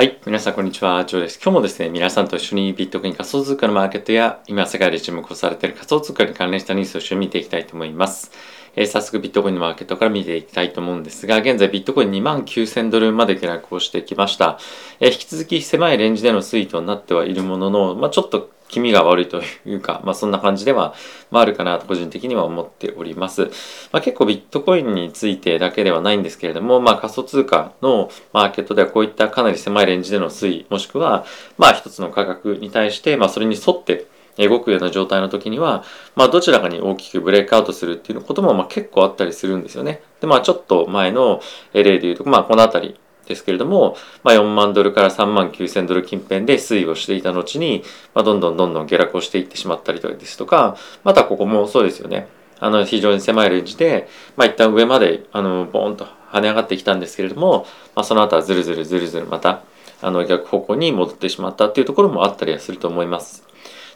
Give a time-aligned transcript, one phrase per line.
[0.00, 0.18] はい。
[0.24, 1.04] 皆さん、こんにちは。
[1.04, 1.38] ジョーです。
[1.42, 8.32] 今日もですね、皆さんと一緒にビットコイン仮想通貨のマーケットや、今世界で注目をされている仮想通貨に関連したニュースを一緒に見ていきたいと思います。
[8.76, 14.58] えー、早速、ビットコインのマーケットから見ていきたいと思うんですが、現在ビットコイン2万9000ドルまで下落をしてきました。
[15.00, 20.94] えー、引き続き狭いレンジでの推移となってはいるものの、まあ、ちょっと気味が悪いというか、まあそんな感じでは、
[21.30, 23.50] まあ、あるかなと個人的には思っております。
[23.92, 31.24] まあ、結構ビットコインについてだけではないんですけれども、まあ仮想通貨のマーケットではこういったかなり狭いレンジでの推移、もしくは、
[31.58, 34.06] まあ一つの価格に対して、まあそれに沿って
[34.38, 35.84] 動くような状態の時には、
[36.14, 40.02] まあどちらかに大きくブレイクアウトするっていうこともまあ結構あったりするんですよね。
[40.20, 41.40] で、まあちょっと前の
[41.72, 42.98] 例で言うと、まあこのあたり、
[43.30, 47.82] ですけれども、まあ、4万ドルから3万9千ドル近辺で推移をしていた後に、
[48.14, 52.28] まあ、どんどんどんどん下落をしていってしまったりですとか、またここもそうですよね。
[52.58, 59.62] あの、非常に狭いレンジで、まあ、一旦上まで、あの、ボーンと跳ね上がってきたんですけれども、まあ、その後はずるずるずるずるまた、
[60.02, 63.44] あの、逆方向に戻ってしまったっていうところもあったりはすると思います。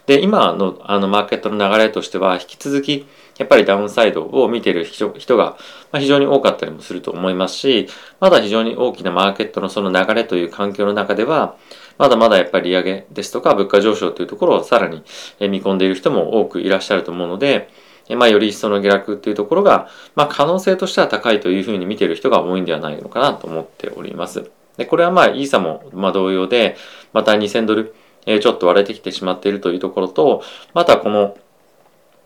[0.07, 5.57] で、今のあのマーケットの流れとしては、引き続き、やっぱりダウンサイドを見ている人が
[5.93, 7.87] 非常に多かったりもすると思いますし、
[8.19, 11.57] まだ非常に大きなマーケットのその流れという環境の中では、
[11.97, 15.03] まだまだやっぱり利上げですとか物価上昇というところをさらに
[15.39, 17.69] 見込んでいる人も多くいらっしゃると思うので、
[18.09, 24.51] まあ、より一層の下落というところが、まあ、可能性としては高いというふうに見ている人が多いんではないのかなと思っております。
[24.77, 26.75] で、これはまあ、イーサもまあ同様で、
[27.13, 27.95] また2000ドル、
[28.27, 31.37] えちょっと割れてきてしまっているというところと、またこの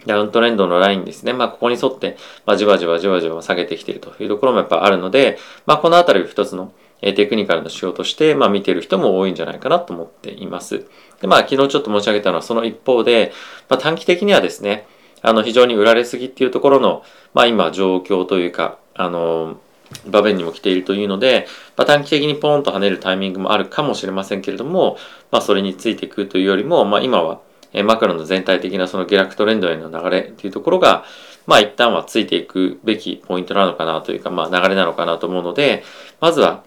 [0.05, 1.33] ダウントレンドのラインですね。
[1.33, 10.85] まあ、ここに沿って、まあ、じわじわじわじわ下げてきているというところもやっぱあるので、まあ、このあたりを一つのテクニカルの仕様として、まあ、見ている人も多いんじゃないかなと思っています。
[11.21, 13.31] で、まあ、昨日ちょっと申し上げたのはその一方で、
[13.69, 14.85] まあ、短期的にはですね、
[15.21, 19.59] あの、非常に売られすぎっていうところの、まあ、今状況というか、あの、
[20.05, 24.97] 場面にも来ているというので、まあ、短期的にポーンと跳ねるタイミングもあるかもしれませんけれども、
[25.31, 27.39] まあ、それについていくというよりも、まあ、今は、
[27.73, 31.03] えマクロの全体的なその下落トレンドへの流れというところが、
[31.45, 35.83] まあ一旦はついていくべきポイントなのかなというか、まあ流れなのかなと思うので、
[36.19, 36.63] まずは、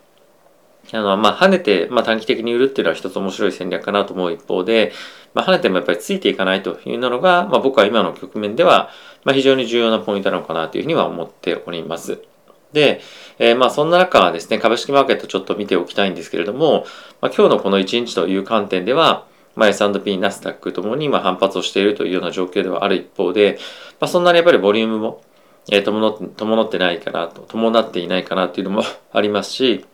[0.93, 4.93] あの、まあ跳ねて、まあ短期的に売るっていうのは一つ面白い戦略かなと思う一方で、
[5.35, 8.91] まあ跳ねてもやっぱりついていかないというのが、まあ僕は今の局面では、
[9.25, 12.19] まあ非常に重要なポイントなのかなというふうには思っております。
[12.73, 13.01] で、
[13.39, 16.87] えー、まあそんな中はですね、株式マーケットちょっと見ておきたいんですけれども、
[17.21, 23.59] まあ、今日のこの1日という観点では、まあ、S&P、ナスダックともに今反発をしているというような状況ではある一方で、
[24.01, 25.23] まあ、そんなにやっぱりボリュームも、
[25.71, 28.83] えー、伴ってないかなと、伴っていないかなっていうのも
[29.13, 29.85] ありますし、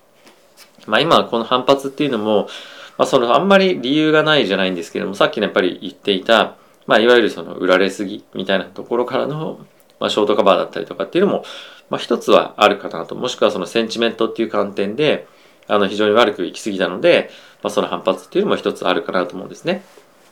[0.86, 2.48] まあ今この反発っていうのも、
[2.96, 9.60] まあそのあんまり理由がないじゃないんですけども、さっきのやっぱり言っていた、まあいわゆるその売られすぎみたいなところからの、
[10.00, 11.44] まあショートカバーだったりとかっていうのも、
[11.90, 15.26] まあ一つはあるかなと、もしくはそのセンチメントっていう観点で、
[15.66, 17.30] あの非常に悪く行き過ぎたので、
[17.62, 19.84] まあ、その反発っていうのも一つあるかなと思うんですね。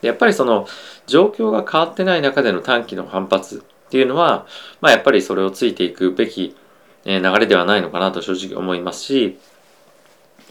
[0.03, 0.66] でやっぱりその
[1.06, 4.47] 状況が変わってない中での短期の反発っていうのは、
[4.81, 6.56] まあ、やっぱりそれをついていくべき
[7.04, 9.38] 流れではないのかなと正直思いますし、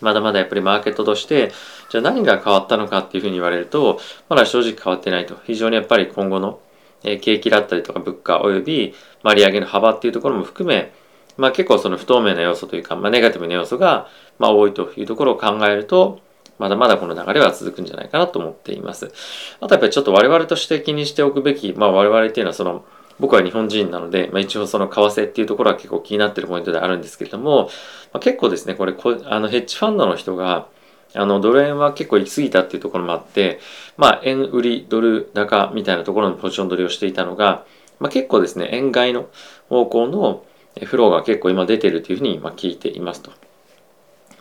[0.01, 1.51] まだまだやっぱりマーケットとして、
[1.89, 3.99] じゃあ何が変わったのかっていうふうに言われると、
[4.29, 5.37] まだ正直変わってないと。
[5.45, 6.59] 非常にやっぱり今後の
[7.03, 8.93] 景気だったりとか物価及び
[9.35, 10.91] 利上げの幅っていうところも含め、
[11.37, 14.07] まあ結構その不透明な要素というか、まあネガティブな要素が
[14.39, 16.21] まあ多いというところを考えると、
[16.57, 19.11] まだまだこの流れは続くんじゃないかなと思っています。
[19.59, 22.85] あとやっぱりちょっと我々として気にしておくべき、まあ我々っていうのはその、
[23.19, 27.69] 僕は日本人なので、まあ、一応その為替っていうところは結構気になってるポイントであるんですけれども、
[28.11, 30.67] まあ、結構ですね、これこ、あのヘッジファンドの人が、
[31.13, 33.59] あのドル円は結構行き過ぎたっていうところもあって、
[33.95, 37.65] まあ円売り、ドル高みたいなところのポジション取りをしていたのが、
[37.99, 39.29] まあ、結構ですね、円買いの
[39.69, 40.43] 方向の
[40.83, 43.31] フローが結構今出てるというふうに聞いていますと。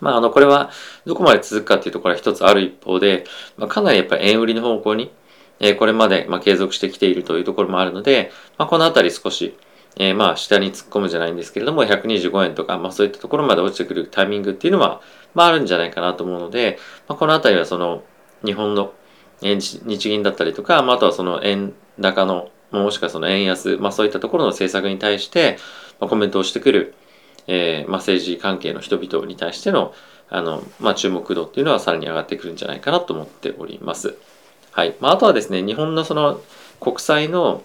[0.05, 0.71] まあ、あの、これは
[1.07, 3.25] どこまで続くかっていうところは一つある一方で、
[3.57, 5.11] まあ、かなりやっぱり円売りの方向に、
[5.61, 9.57] えー、これまで、まあ、継続してきているというところもあるので、まあ、このあたり少し、
[9.97, 15.01] えー、まあ、下に突っ込むじゃないんですけれども、125円とか、まあ、そういったところまで落ちてくるタイミングっていうのは、
[15.35, 16.79] まあ、あるんじゃないかなと思うので、
[17.09, 18.03] まあ、このあたりはその、
[18.45, 18.93] 日本の
[19.43, 25.59] え日銀だったりとか、まあ、あとはその円高の、もしくはその円安、まあ、そういったところの政策に対して、
[26.01, 26.95] まあ、コメントをしてくる、
[27.47, 29.93] えーまあ、政治関係の人々に対しての
[30.31, 34.17] あの、まあ、注目度っていうのはさらに上がってくるんじゃないかなと思っております。
[34.73, 34.95] はい。
[35.01, 36.41] まあ、あとはですね、日本のその
[36.81, 37.63] 国債の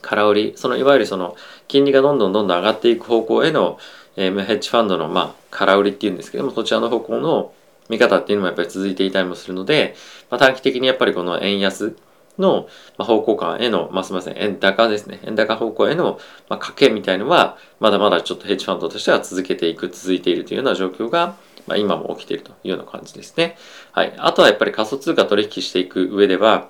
[0.00, 1.36] 空売り、そのいわゆるその
[1.68, 3.78] 金利がどんどんどんどん上がっていく方向への、
[4.16, 7.52] えー、ヘッジファンドのまあ空売りっていうんですけども、そちらの方向の
[7.88, 9.94] 見方っていうのもやっぱり続いていたりもするので、
[10.30, 11.96] まあ、短期的にやっぱりこの円安
[12.38, 12.68] の
[12.98, 15.20] 方向感への、まあ、すみません、円高ですね。
[15.24, 16.18] 円高方向への、
[16.48, 21.36] まあ、賭けみたいのは、まだまだちょっとヘッジファンドとしては続けていく、続いているというような状況が、
[21.66, 23.56] まあ、今も起きているというような感じですね。
[23.92, 24.14] はい。
[24.18, 26.68] あとはやっぱり仮想通貨取引していく上では、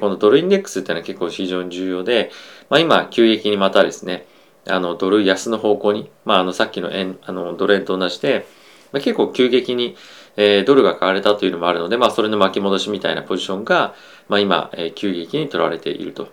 [0.00, 2.30] このドルインデックスっていうのは結構非常に重要で、
[2.70, 4.26] まあ、今、急激にまたですね、
[4.68, 8.46] あの、ドル安の方向に、まあ、あの、さっきの円、あの、ドル円と同じで、
[8.92, 9.96] まあ、結構急激に、
[10.36, 13.94] えー、ドルが買われたというのもあるので、まあ、それの巻き戻しみたいなポジションが、
[14.28, 16.28] まあ、今、えー、急激に取られていると。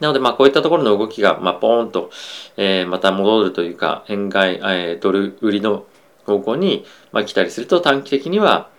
[0.00, 2.10] なので、まあ、こういったところの動きが、まあ、ポーンと、
[2.56, 5.84] えー、また戻るというか、円買い、えー、ドル売りの
[6.26, 8.70] 方向に、まあ、来たりすると、短期的には、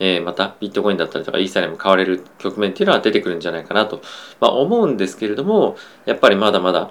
[0.00, 4.00] えー、またビットコインだったりとかイーサリアム買われる局面っていうのは出てくるんじゃないかなと、
[4.40, 6.90] まあ、思うんですけれども、やっぱりまだまだ、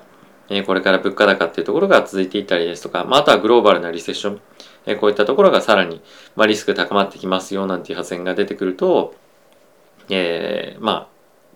[0.49, 4.41] えー、これから物価高っていうところが続いていったりですとか、まあ、あとはグローバルなリセッション、
[4.89, 6.01] えこういったところがさらに、
[6.35, 9.13] ま、リスク高まってきますよなんていう発言が出てくると、
[10.09, 11.07] えー、まあ、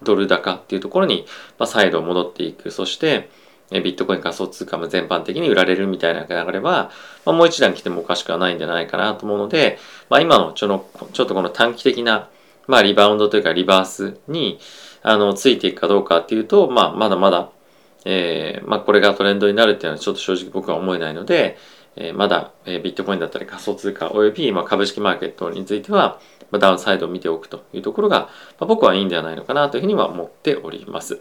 [0.04, 1.26] ドル高っていうところに、
[1.58, 2.70] ま、再度戻っていく。
[2.70, 3.30] そして、
[3.72, 6.92] ビットコイン仮想通貨も全般的に売られるみたいな流れは、
[7.26, 12.30] まあ、もう一段来てもおかしくはないんじゃないかなと思うので、まあ、今のちょのちょっとこの短期的な、
[12.68, 14.60] まあ、リバウンドというかリバースに
[15.02, 17.50] あのついていくかどうかっていうと、まあ、まだまだ、
[18.06, 21.58] えーまあ、これがトレンドになるっていうのはちょっと正直僕は思えないので、
[21.96, 26.20] え、まだ、え、ビットコインだったり仮想通貨及び、ま、株式マーケットについては、
[26.52, 28.30] ま、ダウンサイドを見ておくというところが、
[28.60, 31.20] ま、僕はいいんではないのかなというふうには思っております。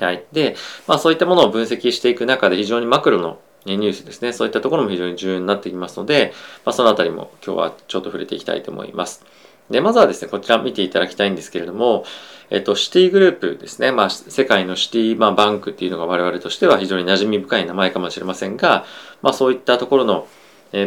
[0.00, 0.24] はい。
[0.32, 0.56] で、
[0.86, 6.32] まあそういったものを分析していく中で非常にマクロのニュースですね、そういったところも非常に重要になってきますので、
[6.64, 9.24] まあ、そのあたりも今日はちょっと触れていきたいと思います。
[9.70, 12.04] で、まずはですね、こちら見ていただきたいんですけれども、
[12.50, 13.92] えっと、シティグループですね。
[13.92, 18.84] まあ、世界のシティ、まあ、バンクっていうのが我々としては非常に馴染み深い名前かもしれませんが、
[19.22, 20.26] まあ、そういったところの、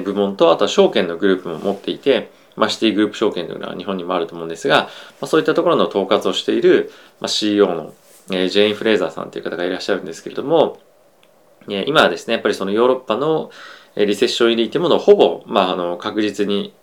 [0.03, 4.89] 部門と、あとは証券のグループも持っていて、まあ、シティグループ証券というのは日本にもあると思うんですが、ま
[5.21, 6.91] あ、そういったところの統括をしている、
[7.21, 7.93] まあ、CEO の、
[8.31, 10.79] えー、ジェイン・フレーザーさんという方がいらっしゃるんですけれども、
[11.69, 13.51] えー、今はですね、やっぱりそのヨーロッパの
[13.95, 16.73] リセッション入りというものをほぼ、まあ、あの確実に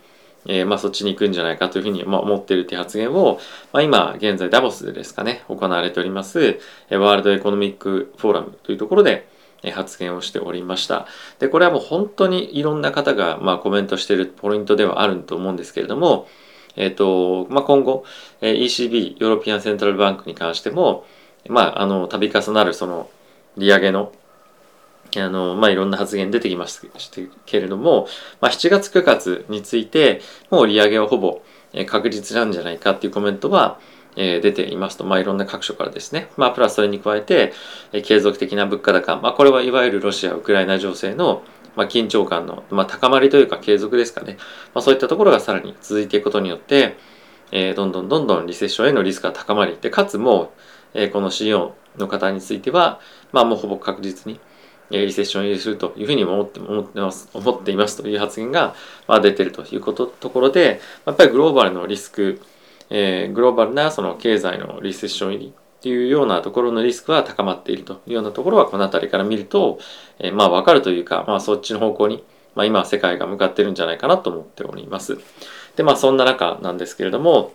[0.47, 3.39] えー、まあ、そっちに行くんじゃないかというふうに、ま、思っているという発言を、
[3.73, 6.59] まあ、今現在ダボスでですかね行われております
[6.91, 9.27] ワールドエコノミックフォーラムというところで
[9.73, 11.07] 発言をしておりました。
[11.39, 16.27] でこれはもう本当にいろんな方が、まあ、コメントしているポイントではあると思うんですけれども、
[16.77, 18.05] えっ、ー、とまあ、今後
[18.41, 21.07] ECB European Central Bank に関しても、
[21.49, 23.09] まあ、あの度重なるその
[23.57, 24.13] 利上げの
[25.21, 28.07] あの、まあ、いろんな発言出てきましたけれども、
[28.41, 30.21] まあ、7月9月について、
[30.51, 31.43] もう利上げはほぼ
[31.87, 33.79] 確実なんじゃないかっていうコメントは、
[34.17, 36.29] え、出ていますと、まあ、いろんな各所からですね。
[36.37, 37.53] まあ、プラスそれに加えて、
[37.93, 39.17] え、継続的な物価高。
[39.17, 41.43] まあ、これはいわゆるロシア・ウクライナ情勢の、
[41.77, 44.37] まあ、緊張感の、まあ、高まりというか継続ですかね。
[44.73, 46.97] まあ、そういったところがさらに続いていくことによって、
[47.51, 50.49] えー、どんどんどんどんリセッションへのリスクが高まり、で、かつもう、
[50.95, 53.01] えー、この CO の方については、
[53.33, 54.39] まあ、もうほぼ確実に、
[54.91, 58.75] リセッション入りするというふうに思って思ってます思っていますという発言が、
[59.09, 62.41] まあ、出てるということところでやっぱりグローバルのリスク、
[62.91, 69.79] えー、グローバルなその経済のリセッション入りっていうようなところのリスクは高まっているというようなところはこの辺りから見ると、
[70.19, 75.19] えー、まあ分かるというか、まあ、そっちの方向に、まあ、今世界が向かってるんじゃないかなと思っております。
[75.77, 77.53] でまあそんな中なんですけれども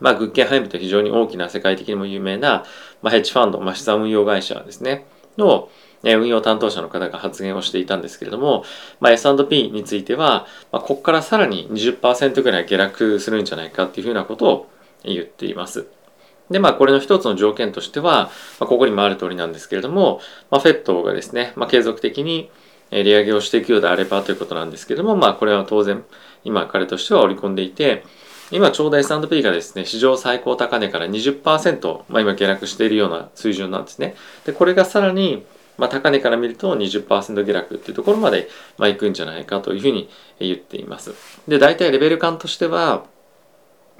[0.00, 2.64] まあ、グッケンハイムと非常に大きな世界的にも有名な、
[3.02, 5.06] まあ、ヘッジファンド、まあ、資産運用会社ですね、
[5.38, 5.68] の、
[6.02, 8.64] 運用担当者の方が発言をしていたんですけれども、
[9.00, 14.70] まあ、S&P については、まあ、ここからさらに20%ぐらい下落するんじゃないかっていうふうなことを
[15.04, 15.86] 言っています。
[16.50, 22.50] で、まあ、これの一つの条件としては、まあ、ここにもある通りなんですけれども、まあ、フェットがですね、まあ、継続的に
[22.90, 26.04] 利上げをしていくようであればということなんですけれども、まあ、これは当然、
[26.44, 28.04] 今彼としては織り込んでいて、
[28.52, 34.14] 今ちょうど S&P がですね、史上最高高値から20%、まあ、今下落しているような水準なんですね。
[34.44, 35.44] で、これがさらに、
[35.78, 41.14] まあ、高値から見ると20%下落っていうところまで、まあ、いくんじゃないかというふうに言っています。
[41.48, 43.04] で、大体レベル感としては、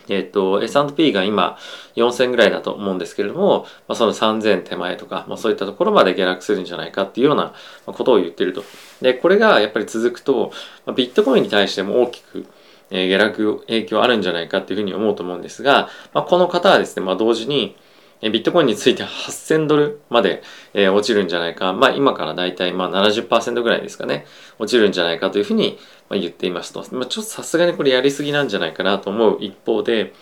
[0.09, 1.59] えっ、ー、と、S&P が今
[1.97, 7.55] 4000ぐらいだと思うんですけれども、まあ、その3000手前とか、まあ、そういったところまで下落するんじゃないかっていうような
[7.87, 8.65] ことを言ってると。
[9.01, 10.53] で、これがやっぱり続くと、
[10.85, 12.47] まあ、ビットコインに対しても大きく、
[12.89, 17.75] 下落影響あるんじゃないかっていうふうに思うと思うんですが、まあ、この方はですね、まあ、同時に、
[18.23, 20.43] ビットコインについて8000ドルまで、
[20.73, 21.73] え落ちるんじゃないか。
[21.73, 24.27] まあ今からだいたいまあ70%ぐらいですかね。
[24.59, 25.79] 落ちるんじゃないかというふうに
[26.11, 26.85] 言っていますと。
[26.93, 30.15] まあ、ちょっとさすがにこれやりすぎなんじゃないかなと思う一方で、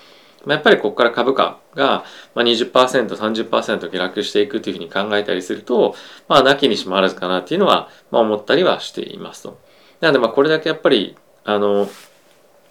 [0.45, 2.71] まあ、やっぱりここから株価が20%、
[3.17, 5.95] 30%下落していくというふうに考えたりすると、
[6.29, 9.59] まあ、なきにしもあらずかなっていうのは、まあ、思ったりはしていますと。
[10.01, 11.89] なので、まあ、これだけやっぱり、あの、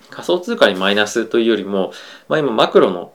[0.09, 1.91] 仮想通貨にマイナスというよりも、
[2.27, 3.13] まあ、今マクロの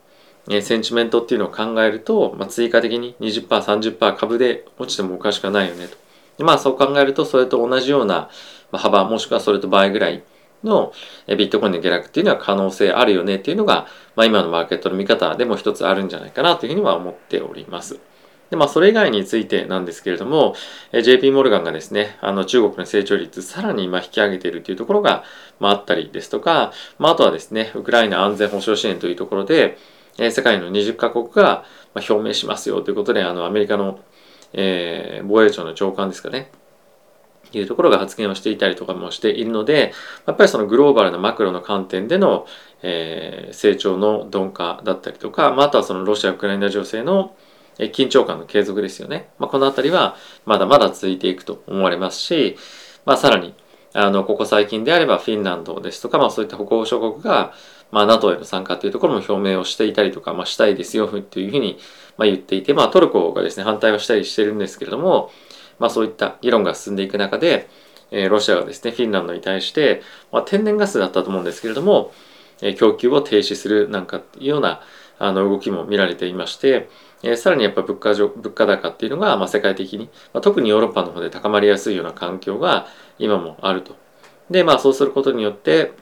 [0.50, 5.96] えセンチメントっていうのを考えると、まあ、追加的に 20%30% 株で落ちてもおかしくないよねと。
[6.38, 8.30] でまあそう考えるとそれと同じような
[8.72, 10.22] 幅もしくはそれと倍ぐらい
[10.64, 10.92] の
[11.26, 13.86] ビットコインの下落っていうのは可能性あるよねっていうのが、
[14.16, 18.00] まあ、今のマーケットの見方でも一つあるんじゃないかなというふうには思っております。
[18.50, 20.54] で、まあ、それ以外についてなんですけれども、
[20.92, 25.22] JP モルガンがですね、あの、中国の成長率さらに今引き上げているというところが、
[25.60, 29.76] まあ、あったりですとか、まあ、あとはですね、ウクライナ安全保障支援というところで、
[30.18, 34.00] え世界の20カ国が表明しますよということで、あの、アメリカの、
[34.52, 36.50] えー、防衛庁の長官ですかね、
[37.52, 39.92] いうところが発言をしていたりとかもしているので、
[40.26, 42.46] やっぱりそのグローバルなマクロの観点での、
[42.82, 47.34] えー、成長の鈍化だったりとか、まあ、あとはそのロシア・ウクライナ情勢の
[47.78, 49.28] 緊張感の継続ですよね。
[49.38, 52.56] まあ、この辺りはまだまだ続いていくと思われますし、
[53.04, 53.54] まあ、さらに、
[53.94, 57.54] あの、ここ最近であればフィンランドですとか、まあそういった北欧諸国が、
[57.90, 61.78] まあ NATO への参加というところも表明をしていたりとか、まあしたいですよというふうに、
[62.16, 65.30] まあ、言っていて、まあトルコがですね、反対はしたりしてるんですけれども、
[65.78, 67.68] まあそういった議論が進んでいく中で、
[68.10, 70.02] えー、ロシアがですね、フィンランドに対して、
[70.32, 72.12] まあ天然ガスだったと思うんですけれども、
[72.60, 74.80] えー、供給を停止するなんかいうような
[75.18, 76.88] あの動きも見られていまして、
[77.22, 82.86] えー、さらにやっぱ物価上物価高っていうのが、まあ、世界的に、まあ、特にヨーロッパの方で高まりやすいような環境が
[83.18, 83.96] 今もあると。
[84.50, 85.92] で、まあそうすることによって、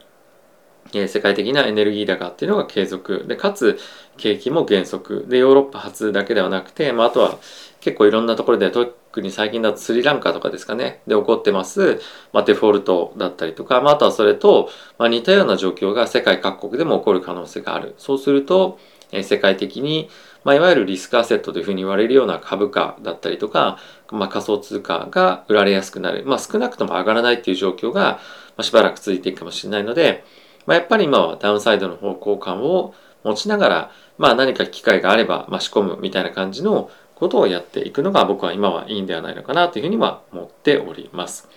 [0.92, 3.24] 世界的なエネルギー高っていうのが継続。
[3.26, 3.78] で、かつ
[4.16, 5.26] 景気も減速。
[5.28, 7.38] で、ヨーロッパ発だけではなくて、まああとは
[7.80, 12.00] 結構いろんなところで特に最近だとスリランカとかですかね、で起こってます、
[12.32, 17.94] まあ、デフォルトだったりとか、まあ、あとはそれと、まあ、似たような状況が世界各国でも起こる可能性がある。
[17.98, 18.80] そうすると、
[19.12, 20.08] え、世界的に
[20.46, 23.78] まあ、いわゆるリスクアセットというふうに言われるような株価だったりとか、
[24.12, 26.22] まあ、仮想通貨が売られやすくなる。
[26.24, 28.20] まあ、少なくとも上がらないっていう状況が、
[28.56, 30.24] ましばらく続いていくかもしれないので、
[30.66, 32.94] まあ、やっぱり今はダウンサイドの方向感を
[33.24, 41.48] 持ちながら、まあ、何か機会があれば、ま仕込むみたいな感じのことをやっていくのが僕は今はいいんではないのかなというふうには思っております。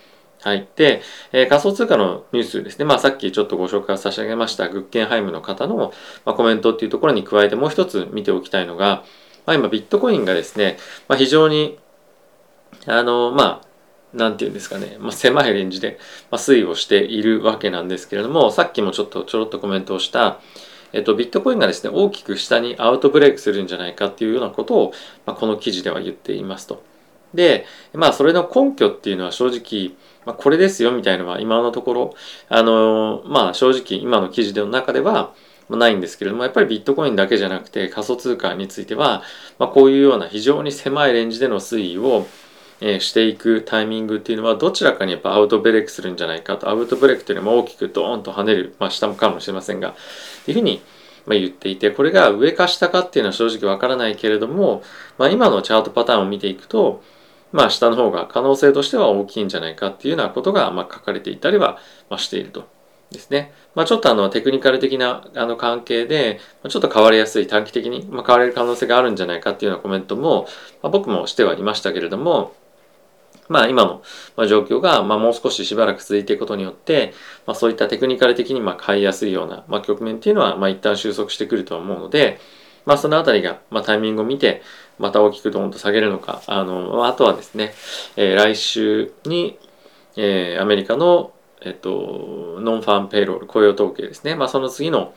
[0.42, 0.66] はい。
[0.74, 1.02] で、
[1.32, 2.86] えー、仮想通貨のニュースですね。
[2.86, 5.92] まあさっきちょっとご紹介を差し上げましたグッケンハイムの方の、
[6.24, 9.04] まあ、コメントっていうところに加えてもう一つ見ておきたいのが、
[9.44, 11.78] まあ今ビットコインがですね、まあ非常に、
[12.86, 13.69] あの、まあ、
[14.12, 15.98] なんていうんですかね、まあ、狭いレンジで、
[16.30, 20.40] まあ、推移をしているわけなんですけれども、さっきもちょっとちょろっとコメントをした、
[20.92, 24.92] えっと、ビットコインがですね、大きく下にアウトブレイクするんじゃないかっていうようなことを、
[25.26, 26.82] まあ、この記事では言っていますと。
[27.34, 32.14] で、まあ、それの根拠っていうのは正直、まあ、これですよみたいなのは今のところ、
[32.48, 35.32] あのまあ正直今の記事の中では
[35.68, 39.22] ないんですけれども、やっぱりビットコインだけじゃなくて仮想通貨については、
[39.58, 42.26] まあ、こういうような非常に狭いレンジでの推移を、
[42.80, 49.94] えー、していくタイミングっていうのはどちらかにやっぱアウトブレイクするんじゃないかと、アウトブレイクというのは大きくドーンと跳ねる、まあ下もかもしれませんが、っ
[50.44, 50.82] ていうふうに
[51.26, 54.82] ま言っていて、これが上か下かっていうのは正直わからないけれども、
[55.18, 57.02] まあ今のチャートパターンを見ていくと、
[57.52, 61.78] まあ下の方が可能性としては大きいんじゃないかっていうようなことがま書かれていたりは
[62.16, 62.68] していると。
[63.10, 63.52] ですね。
[63.74, 70.46] まあ、ちょっとあのテクニカル的なあの関係で、ちょっと変わりやすい短期的に、ま変われる可能性があるんじゃないかっていうようなコメントも、
[70.82, 72.54] ま僕もしてはいましたけれども、
[73.50, 77.12] まあ今の状況がまもう少ししばらく続いていくことによって、
[77.46, 82.38] まあ、そういったテクニカル的にま買いやすいような、ま局面っていうのはま一旦収束してくるとは思うので、
[82.86, 84.62] まあそのあたりがまタイミングを見て、
[85.00, 87.74] また大きくドーンと下げるのか、あの、あとはですね、
[88.16, 89.58] えー、来週に、
[90.16, 94.36] えー、アメリカの、えっと、ノンファンペイロール、雇用統計ですね。
[94.36, 95.12] まあ、その次の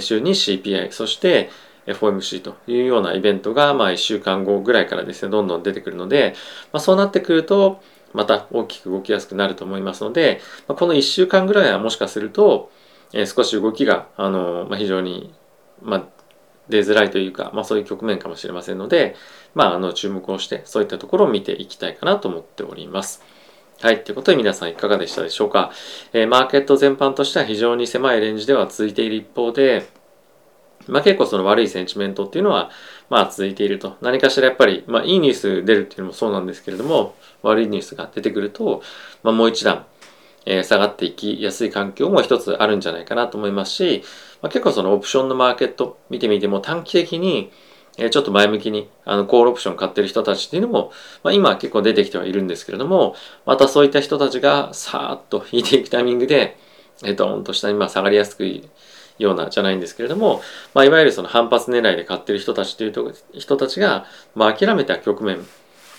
[0.00, 1.48] 週に CPI、そして
[1.88, 6.34] FOMC というようなイベントが、まあ、1週間後ぐらいからですね、どんどん出てくるので、
[6.72, 7.80] まあ、そうなってくると、
[8.12, 12.70] また大きく動きやすくなると思いますので、ま、この1週間ぐらいはもしかすると、
[13.12, 15.32] え、少し動きが、あの、ま、非常に、
[15.82, 16.04] まあ、
[16.68, 19.16] 出づらいというか、まあそういう局面かもしれませんので、
[19.54, 23.22] まああの注目をしてそういったところを見ていきたいかなと思っております。
[23.80, 24.04] はい。
[24.04, 25.70] ということで皆さんいかがでしたでしょうか？
[26.12, 29.86] えー、マーケット全般としては非常に狭いレンジでは続いている一方で、
[30.88, 32.70] まあ結構その悪いセンチメントっていうのは、
[33.10, 33.96] まあ続いていると。
[34.00, 38.82] 何かしらやっぱり、まあいいニュース出るっていうのもそうなんですけれども、悪いニュースが出てくると、
[39.22, 39.86] まあもう一段、
[40.46, 44.02] えー、下がっていきやすい環境も一つあるんじゃないかなと思いますし、
[44.40, 47.50] まあ、結構そのオプションのマーケット見てみても短期的に
[48.10, 50.92] ちょっと前向きにあのコールオプション買ってる人たちっていうのも、
[51.24, 56.56] まあ、今結構出てきてはいるんですけれどもまたそういった人たちがさーっと引いていくタイミングで
[57.04, 58.44] えドーンと下にまあ下がりやすく
[59.18, 60.42] ようなじゃないんですけれども、
[60.74, 65.44] まあ、いわゆるその反発狙いで買ってる人たちというと人たちが、まあ、諦めた局面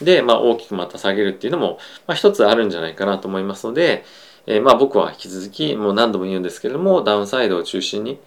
[0.02, 4.06] で、まあ、大きくまた下げるっていうのも、まあ、一つあるんじゃないかなと思いますので、
[4.48, 8.20] えー、まあ僕は引き続きもう何度も言うんですけれどもダウンサイドを中心に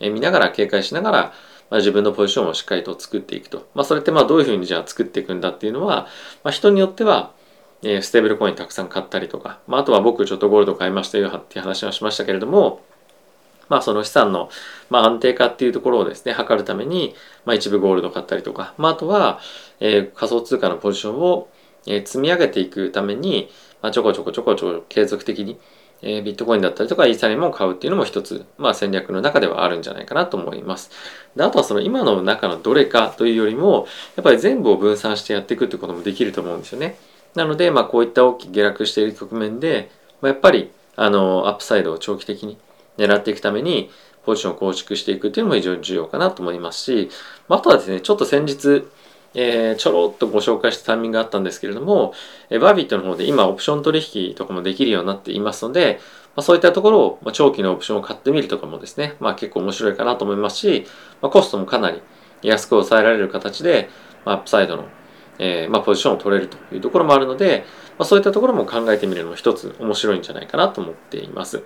[0.00, 1.32] 見ながら警戒しながら
[1.70, 3.68] まあ、自分のポジションをしっかりと作っていくと。
[3.74, 6.06] まあ、それってまあどういうふうにじゃあ作っていくんだっていうのは、
[6.42, 7.32] まあ、人によっては、
[7.82, 12.82] え、ステーブルコインたくさん買ったりとか、まあ、あとは僕ちょっとゴールド買いましたよっていう話はしましたけれども、
[13.68, 14.50] まあ、その資産の、
[14.90, 19.40] まあ、安定化っていうところをですね、測るために、まあ、一部ゴールド買ったりとか、まあ、あとは、
[19.80, 21.48] えー、仮想通貨のポジションを、
[21.86, 23.50] えー、積み上げていくために、
[23.82, 25.58] まあ、ちょこちょこちょこちょこ継続的に、
[26.02, 30.90] えー、ビットコインだったりとかイーサリアムを買うっていうのも一つ、まあ、戦略の中ではあるんじゃないかなと思います。
[31.34, 36.96] であとはその今の中のどれかというよりも、やっぱり全部を分散してやっていくってこともできると思うんですよね。
[37.34, 39.90] なので、まあ、こういった大きく下落している局面で、
[40.20, 42.58] まあ、やっぱりあのアップサイドを長期的に
[42.98, 43.90] 狙っていくために、
[44.24, 47.10] ポジションを構築していくっていうのも非常に重要かなと思いますし、
[47.48, 48.84] あとはですね、ちょっと先日、
[49.34, 52.14] えー、ちょろっとご紹介したタイミングがあったんですけれども、
[52.50, 55.98] えー、バービットの方で今オプション取引とかもできるようになっていますので、
[56.36, 60.86] まあ、そういったところを、まあ、長期のオプションを買ってみるとかもですね、まあ、結構面白いかなと思いますし、
[61.20, 62.00] まあ、コストもかなり
[62.42, 63.88] 安く抑えられる形で、
[64.24, 64.84] まあ、アップサイドの、
[65.38, 67.64] えーまあ、ポジションを取れるというところもあるので、
[67.98, 71.64] まあ、そういったところも考えてみるのも一つ面白いんじゃないかなと思っています。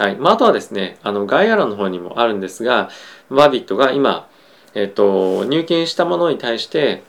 [0.00, 0.16] はい。
[0.16, 2.88] まあ、あとはですね、あの、概要欄の方にもあるんですが、
[3.28, 4.30] バビットが今、
[4.72, 7.02] えっ、と、入金したものに対して、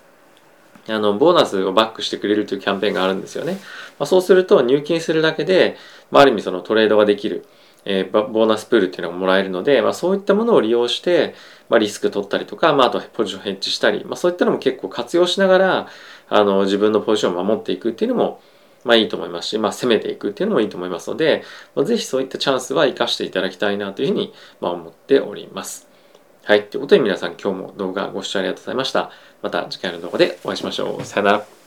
[0.90, 3.54] あの、ボーナスをバックしてくれるというキャンペーンがあるんですよね。
[3.98, 5.78] まあ、そうすると、入金するだけで、
[6.12, 7.46] まあ、ある意味そのトレードができる、
[7.86, 11.34] えー、ボーナスプールっていうのがもらえるので、まあ、そういったものを利用して、
[11.70, 15.88] まあ、リスク取ったりとか、まあ、あとポジションヘッジしたり、まあ、そういったのも結構活用しながら、
[16.28, 18.42] あの、自分のポジションを守っていくっていうのも、
[18.84, 21.44] まあいいと思いますし、まあ攻めていくっていうのもいいと思いますので、
[21.76, 25.88] まあ、ぜひそういったチャンスは活かしていただきたいなというふうに、まあ、思っております。
[26.44, 26.68] はい。
[26.68, 29.12] ということで皆さん今日も動画ご視聴ありがとうございました。
[29.42, 31.06] また次回の動画でお会いしましょう。
[31.06, 31.61] さよなら。